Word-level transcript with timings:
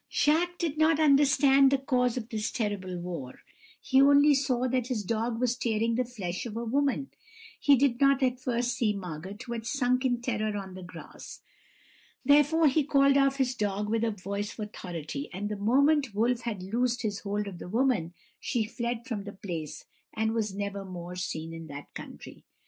"Jacques 0.09 0.57
did 0.57 0.79
not 0.79 0.99
understand 0.99 1.69
the 1.69 1.77
cause 1.77 2.17
of 2.17 2.27
this 2.29 2.49
terrible 2.51 2.97
war; 2.97 3.41
he 3.79 4.01
only 4.01 4.33
saw 4.33 4.67
that 4.67 4.87
his 4.87 5.03
dog 5.03 5.39
was 5.39 5.55
tearing 5.55 5.93
the 5.93 6.03
flesh 6.05 6.47
of 6.47 6.57
a 6.57 6.65
woman; 6.65 7.11
he 7.59 7.75
did 7.75 8.01
not 8.01 8.23
at 8.23 8.39
first 8.39 8.69
see 8.73 8.95
Margot, 8.95 9.37
who 9.45 9.53
had 9.53 9.67
sunk 9.67 10.03
in 10.03 10.19
terror 10.19 10.57
on 10.57 10.73
the 10.73 10.81
grass; 10.81 11.43
therefore 12.25 12.67
he 12.67 12.83
called 12.83 13.15
off 13.15 13.35
his 13.35 13.53
dog 13.53 13.89
with 13.89 14.03
a 14.03 14.09
voice 14.09 14.53
of 14.53 14.61
authority, 14.61 15.29
and 15.31 15.49
the 15.49 15.55
moment 15.55 16.15
Wolf 16.15 16.39
had 16.41 16.63
loosed 16.63 17.03
his 17.03 17.19
hold 17.19 17.45
of 17.45 17.59
the 17.59 17.69
woman, 17.69 18.15
she 18.39 18.63
fled 18.65 19.05
from 19.05 19.23
the 19.25 19.33
place, 19.33 19.85
and 20.15 20.33
was 20.33 20.51
never 20.55 20.83
more 20.83 21.15
seen 21.15 21.53
in 21.53 21.67
that 21.67 21.93
country. 21.93 22.43